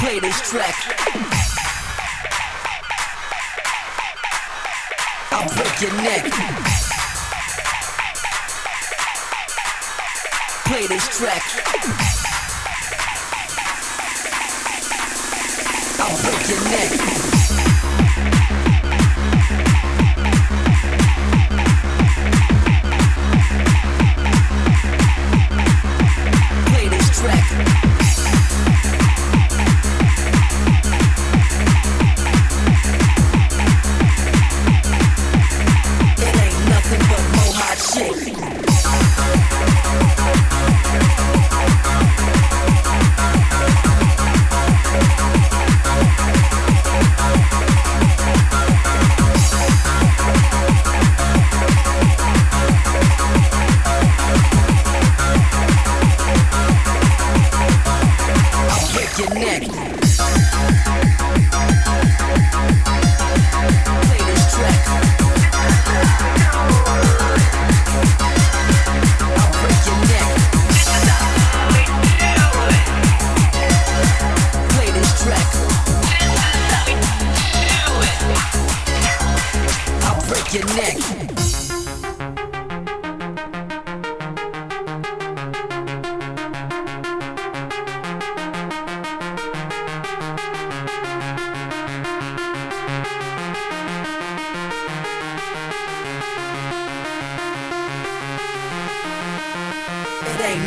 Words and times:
Play 0.00 0.18
this 0.18 0.40
track. 0.50 0.74
I'll 5.30 5.54
break 5.54 5.80
your 5.82 5.92
neck. 6.02 6.24
Play 10.64 10.86
this 10.86 11.18
track. 11.18 11.42
I'll 16.00 16.22
break 16.22 16.48
your 16.48 16.64
neck. 16.70 17.29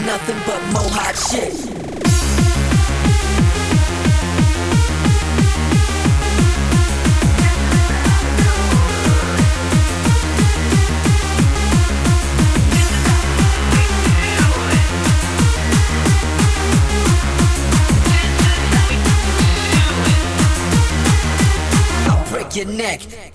Nothing 0.05 0.37
but 0.45 0.61
more 0.73 0.89
hot 0.89 1.15
shit. 1.15 1.53
I'll 22.09 22.29
break 22.29 22.55
your 22.55 22.65
neck. 22.65 23.32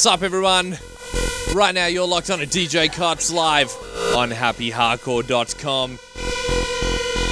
What's 0.00 0.06
up, 0.06 0.22
everyone? 0.22 0.78
Right 1.54 1.74
now, 1.74 1.84
you're 1.84 2.08
locked 2.08 2.30
on 2.30 2.40
a 2.40 2.46
DJ 2.46 2.90
Cuts 2.90 3.30
live 3.30 3.68
on 4.16 4.30
happyhardcore.com. 4.30 5.98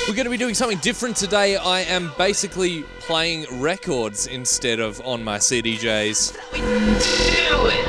We're 0.06 0.14
going 0.14 0.26
to 0.26 0.30
be 0.30 0.36
doing 0.36 0.52
something 0.52 0.76
different 0.80 1.16
today. 1.16 1.56
I 1.56 1.80
am 1.80 2.12
basically 2.18 2.82
playing 3.00 3.46
records 3.58 4.26
instead 4.26 4.80
of 4.80 5.00
on 5.00 5.24
my 5.24 5.38
CDJs. 5.38 7.87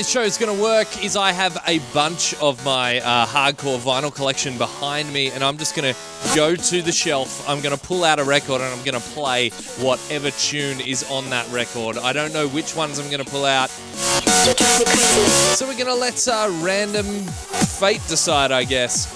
This 0.00 0.08
show 0.08 0.22
is 0.22 0.38
going 0.38 0.56
to 0.56 0.62
work 0.62 1.04
is 1.04 1.14
I 1.14 1.30
have 1.30 1.58
a 1.66 1.78
bunch 1.92 2.32
of 2.40 2.64
my 2.64 3.00
uh, 3.00 3.26
hardcore 3.26 3.78
vinyl 3.78 4.14
collection 4.14 4.56
behind 4.56 5.12
me, 5.12 5.30
and 5.30 5.44
I'm 5.44 5.58
just 5.58 5.76
going 5.76 5.92
to 5.92 6.00
go 6.34 6.56
to 6.56 6.80
the 6.80 6.90
shelf. 6.90 7.46
I'm 7.46 7.60
going 7.60 7.76
to 7.76 7.84
pull 7.86 8.02
out 8.02 8.18
a 8.18 8.24
record, 8.24 8.62
and 8.62 8.72
I'm 8.72 8.82
going 8.82 8.98
to 8.98 9.08
play 9.10 9.50
whatever 9.78 10.30
tune 10.30 10.80
is 10.80 11.02
on 11.10 11.28
that 11.28 11.46
record. 11.52 11.98
I 11.98 12.14
don't 12.14 12.32
know 12.32 12.48
which 12.48 12.74
ones 12.74 12.98
I'm 12.98 13.10
going 13.10 13.22
to 13.22 13.30
pull 13.30 13.44
out, 13.44 13.68
so 13.68 15.66
we're 15.66 15.74
going 15.74 15.84
to 15.84 15.94
let 15.94 16.26
uh, 16.26 16.48
random 16.62 17.04
fate 17.04 18.00
decide, 18.08 18.52
I 18.52 18.64
guess. 18.64 19.14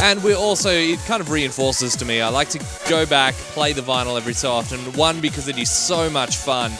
And 0.00 0.22
we're 0.22 0.36
also, 0.36 0.70
it 0.70 1.00
kind 1.06 1.20
of 1.20 1.28
reinforces 1.28 1.96
to 1.96 2.04
me. 2.04 2.20
I 2.20 2.28
like 2.28 2.50
to 2.50 2.64
go 2.88 3.04
back, 3.04 3.34
play 3.34 3.72
the 3.72 3.82
vinyl 3.82 4.16
every 4.16 4.34
so 4.34 4.52
often. 4.52 4.78
One, 4.92 5.20
because 5.20 5.48
it 5.48 5.58
is 5.58 5.72
so 5.72 6.08
much 6.08 6.36
fun. 6.36 6.70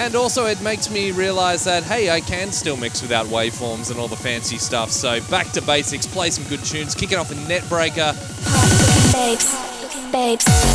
And 0.00 0.14
also, 0.16 0.46
it 0.46 0.60
makes 0.62 0.90
me 0.90 1.12
realize 1.12 1.64
that, 1.64 1.82
hey, 1.84 2.10
I 2.10 2.20
can 2.20 2.52
still 2.52 2.76
mix 2.76 3.00
without 3.00 3.26
waveforms 3.26 3.90
and 3.90 3.98
all 3.98 4.08
the 4.08 4.16
fancy 4.16 4.58
stuff. 4.58 4.90
So, 4.90 5.20
back 5.30 5.50
to 5.52 5.62
basics, 5.62 6.06
play 6.06 6.30
some 6.30 6.44
good 6.44 6.64
tunes, 6.64 6.94
kick 6.94 7.12
it 7.12 7.18
off 7.18 7.30
Netbreaker. 7.30 8.14
Hot 8.44 9.40
looking 9.82 10.10
babes. 10.12 10.44
Babes. 10.44 10.74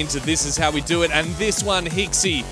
into 0.00 0.18
This 0.26 0.44
Is 0.44 0.56
How 0.56 0.70
We 0.70 0.80
Do 0.80 1.02
It, 1.02 1.10
and 1.12 1.28
this 1.36 1.62
one, 1.62 1.84
Hixxy 1.84 2.44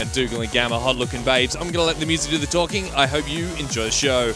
and 0.00 0.10
Dougal 0.12 0.40
and 0.40 0.50
Gammer, 0.50 0.78
hot 0.78 0.96
looking 0.96 1.22
babes. 1.22 1.54
I'm 1.56 1.70
gonna 1.70 1.84
let 1.84 2.00
the 2.00 2.06
music 2.06 2.30
do 2.30 2.38
the 2.38 2.46
talking. 2.46 2.88
I 2.94 3.06
hope 3.06 3.28
you 3.30 3.46
enjoy 3.56 3.84
the 3.84 3.90
show. 3.90 4.32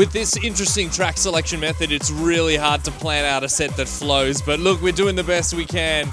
With 0.00 0.12
this 0.12 0.38
interesting 0.38 0.88
track 0.88 1.18
selection 1.18 1.60
method, 1.60 1.92
it's 1.92 2.10
really 2.10 2.56
hard 2.56 2.82
to 2.84 2.90
plan 2.90 3.26
out 3.26 3.44
a 3.44 3.50
set 3.50 3.76
that 3.76 3.86
flows, 3.86 4.40
but 4.40 4.58
look, 4.58 4.80
we're 4.80 4.94
doing 4.94 5.14
the 5.14 5.22
best 5.22 5.52
we 5.52 5.66
can. 5.66 6.06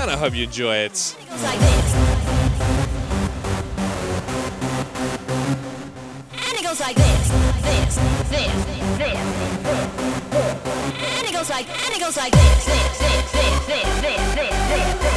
And 0.00 0.08
I 0.08 0.16
hope 0.16 0.32
you 0.36 0.44
enjoy 0.44 0.76
it. 0.76 1.16
like 6.80 6.94
this, 6.94 7.28
this, 7.64 7.96
this, 8.30 8.54
this, 8.54 8.98
this, 8.98 9.18
and 11.18 11.26
it 11.26 11.32
goes 11.32 11.50
like, 11.50 11.68
and 11.68 11.96
it 11.96 11.98
goes 11.98 12.16
like 12.16 12.32
this, 12.32 12.66
this, 12.66 12.98
this, 12.98 13.32
this, 13.32 13.66
this, 13.66 14.00
this, 14.00 14.34
this. 14.36 15.07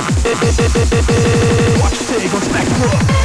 Watch 0.00 1.98
the 1.98 2.04
city 2.04 2.28
go 2.28 2.40
smack 2.40 2.66
the 2.66 3.19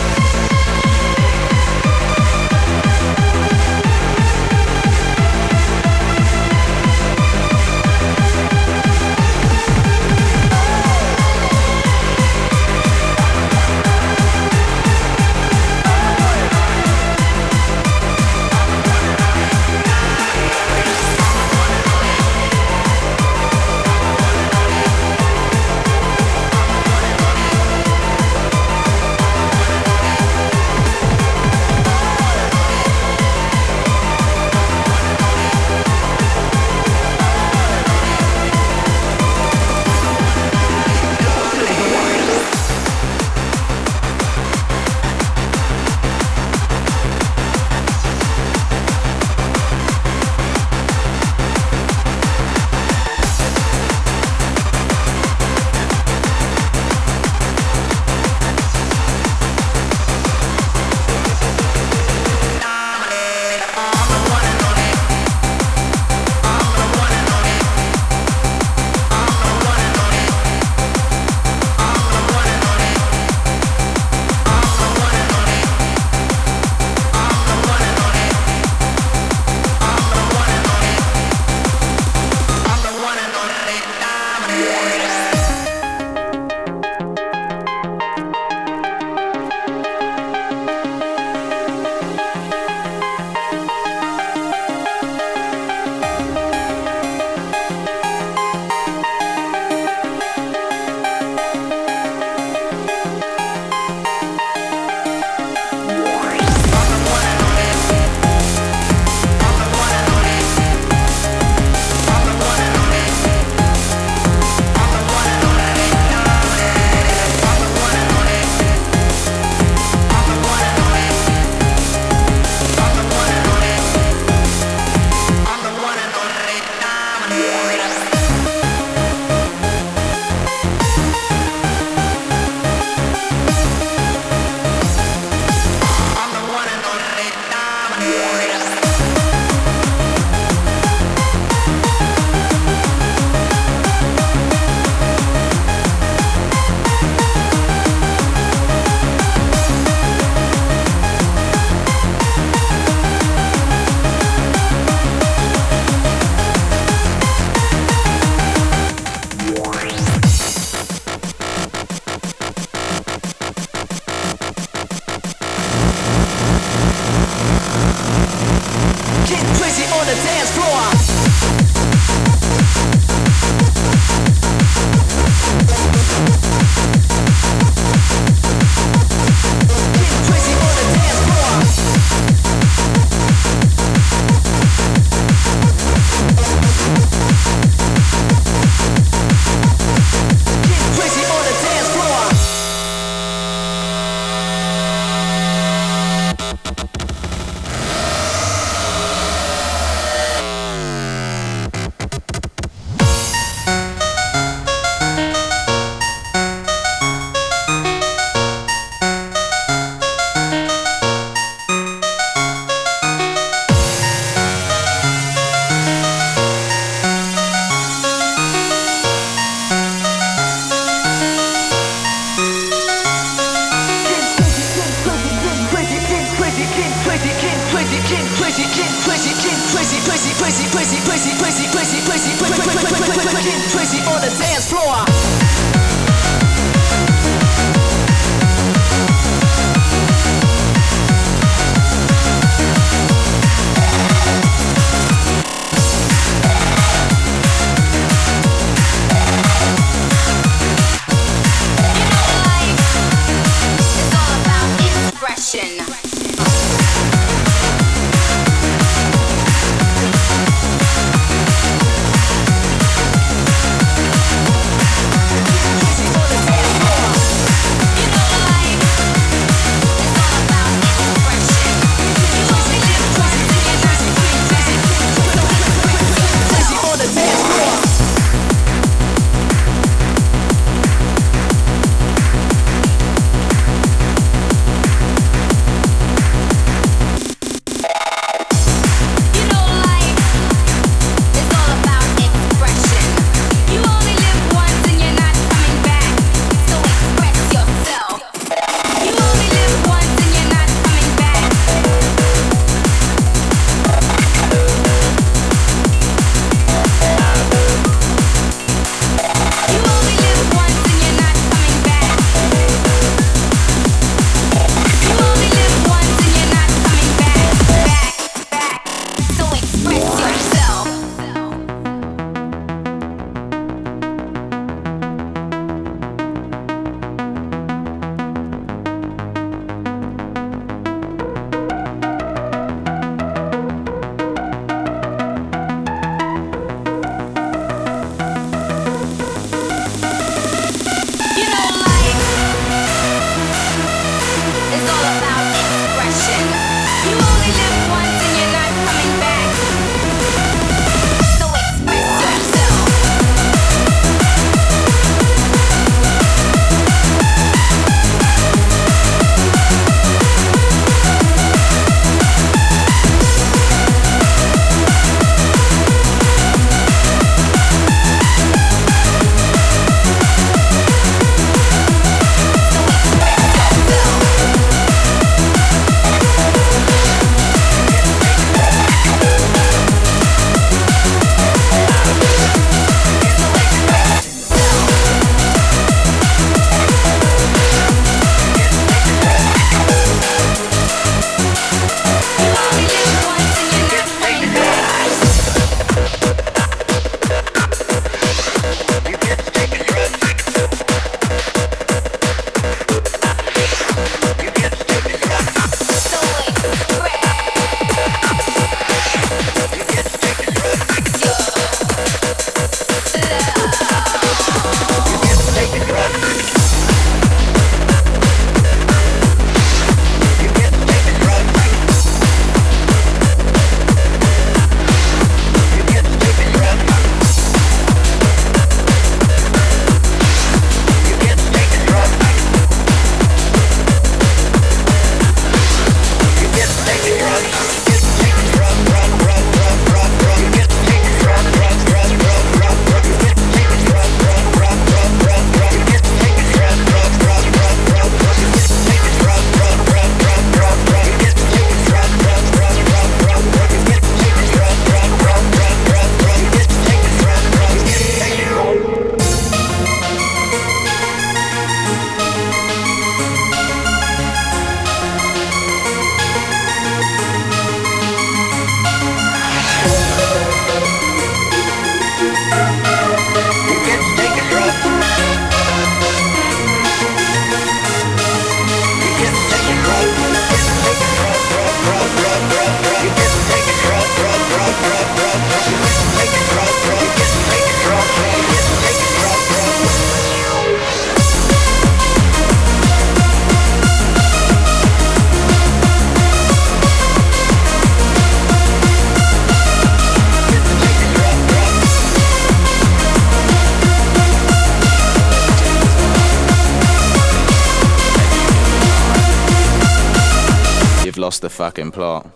fucking 511.75 511.91
plot. 511.91 512.35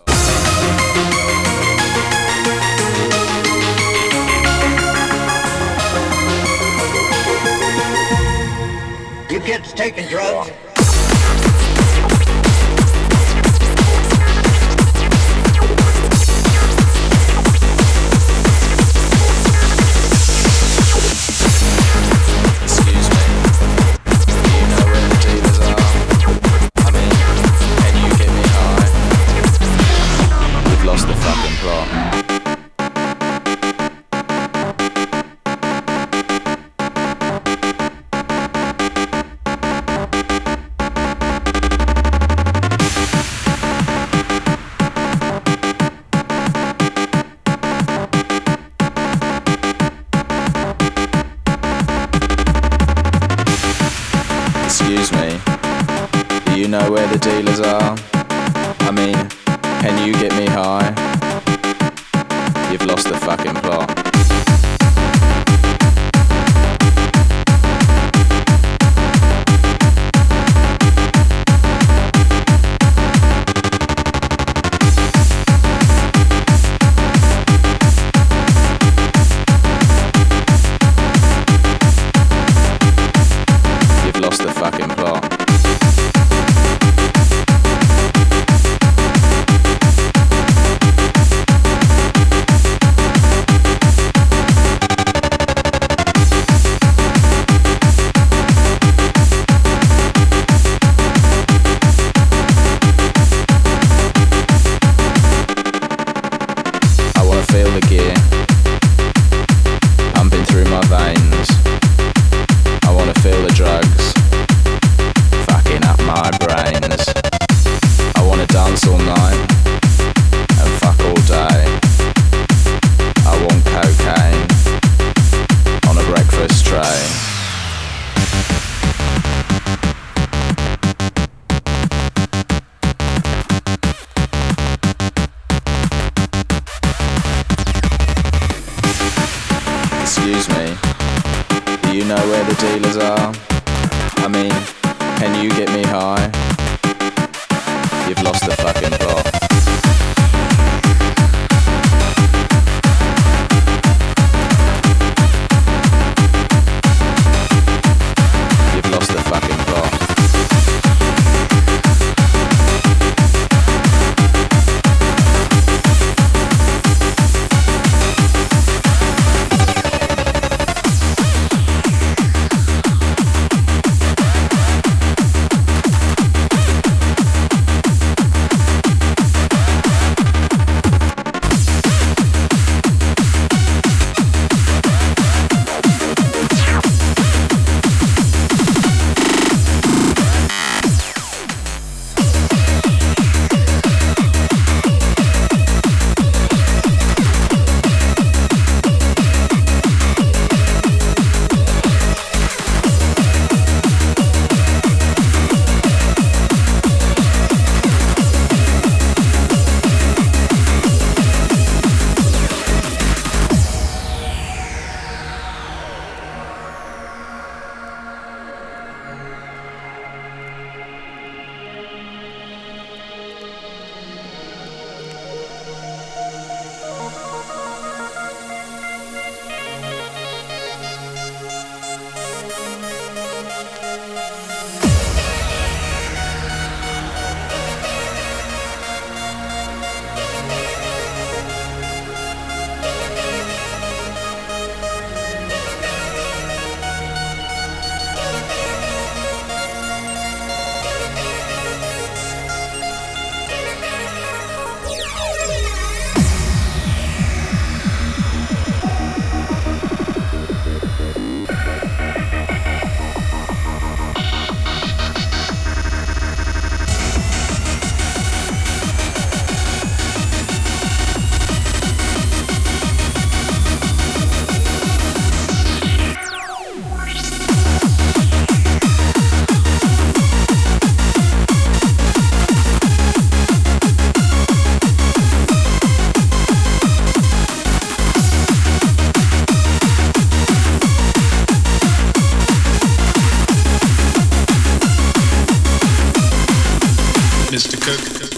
Mr. 297.90 298.29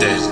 Your 0.00 0.29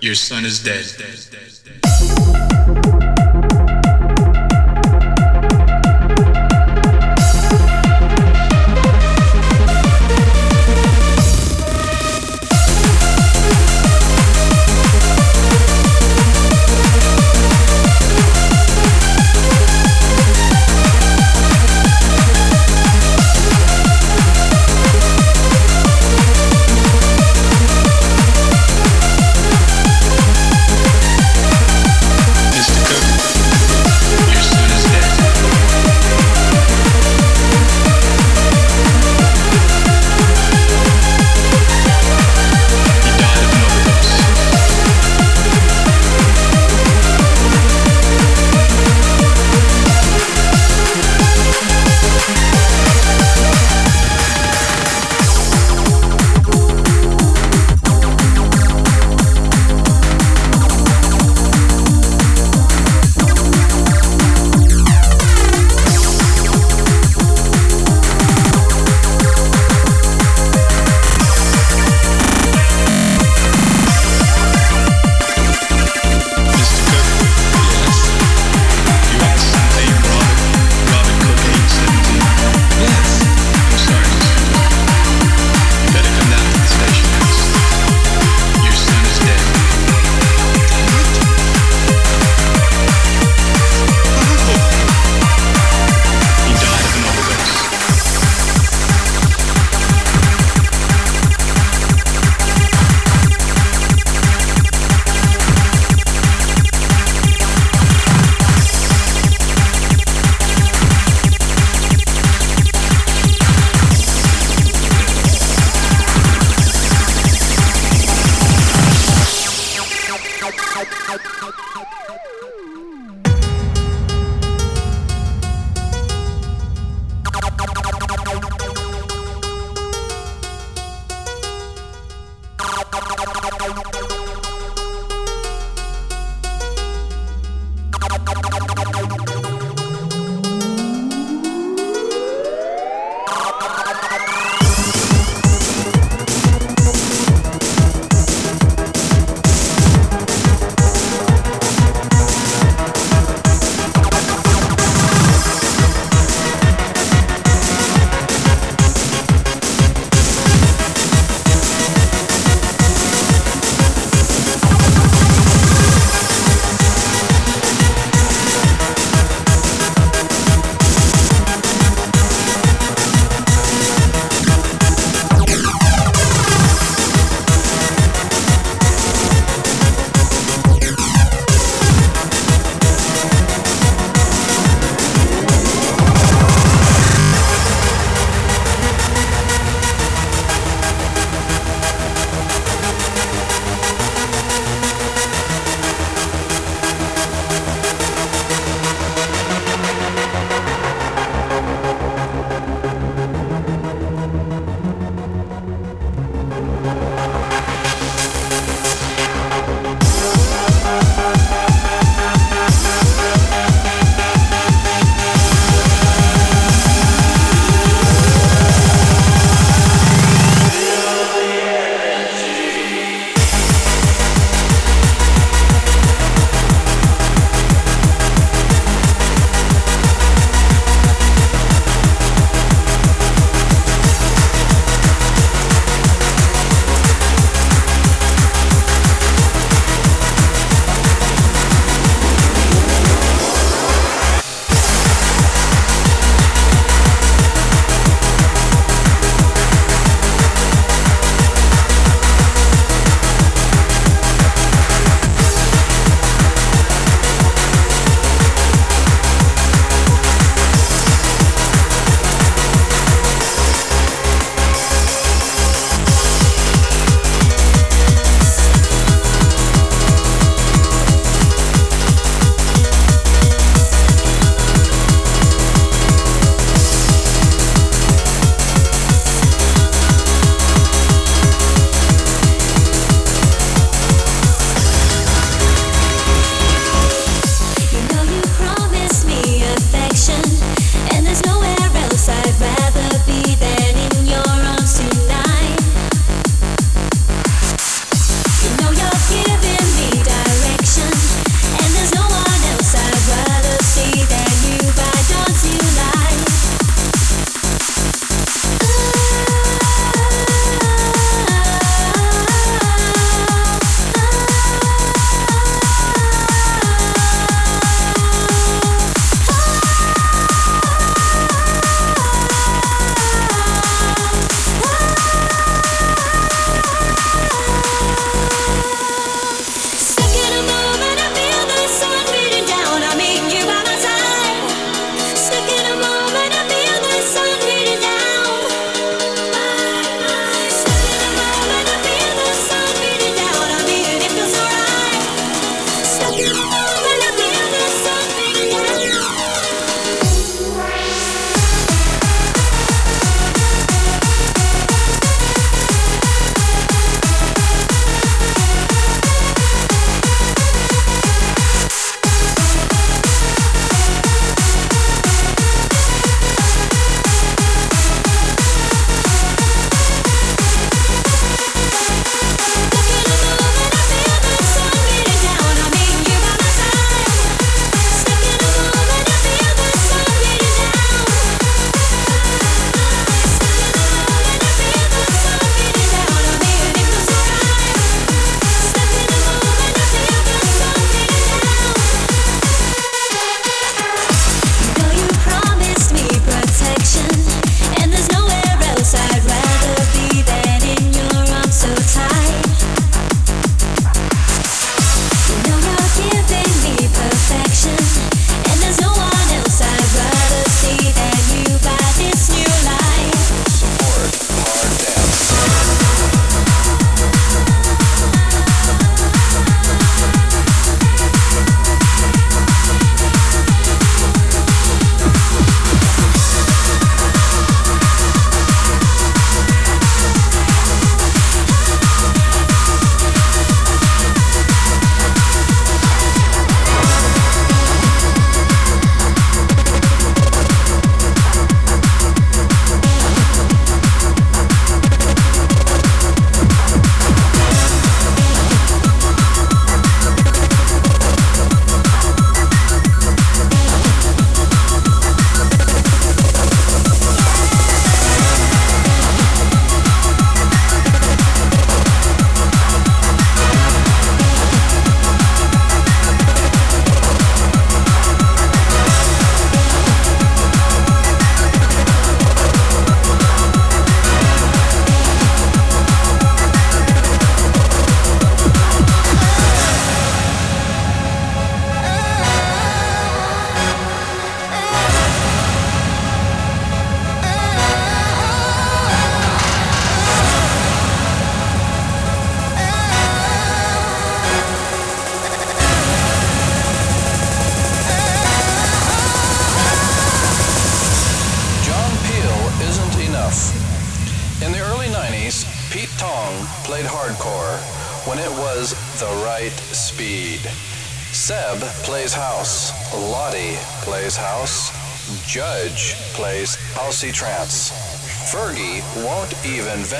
your 0.00 0.14
son 0.14 0.44
is 0.44 0.62
dead. 0.62 1.35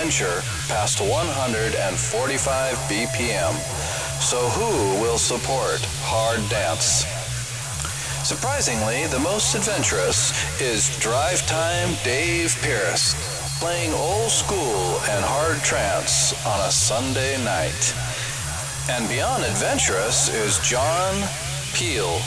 Venture 0.02 0.42
past 0.68 1.00
145 1.00 2.76
BPM. 2.84 3.54
So 4.20 4.36
who 4.36 5.00
will 5.00 5.16
support 5.16 5.80
hard 6.04 6.46
dance? 6.50 7.06
Surprisingly, 8.22 9.06
the 9.06 9.18
most 9.20 9.54
adventurous 9.54 10.36
is 10.60 10.94
Drive 11.00 11.40
Time 11.46 11.96
Dave 12.04 12.54
Pearce, 12.60 13.16
playing 13.58 13.94
old 13.94 14.28
school 14.30 15.00
and 15.08 15.24
hard 15.24 15.64
trance 15.64 16.34
on 16.44 16.60
a 16.60 16.70
Sunday 16.70 17.42
night. 17.42 17.94
And 18.90 19.08
beyond 19.08 19.44
adventurous 19.44 20.28
is 20.28 20.60
John 20.60 21.14
Peel, 21.72 22.20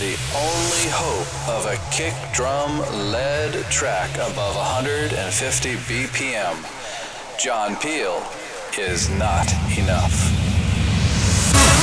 the 0.00 0.16
only 0.40 0.86
hope 0.88 1.28
of 1.52 1.66
a 1.68 1.76
kick 1.92 2.14
drum 2.32 2.80
led 3.12 3.52
track 3.70 4.08
above 4.16 4.56
150 4.56 5.76
BPM. 5.84 6.79
John 7.42 7.74
Peel 7.76 8.22
is 8.76 9.08
not 9.08 9.50
enough. 9.78 11.79